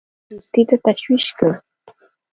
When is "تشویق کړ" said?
0.85-1.51